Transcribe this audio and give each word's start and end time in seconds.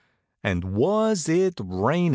And 0.43 0.63
was 0.63 1.29
it 1.29 1.59
rainin'? 1.59 2.09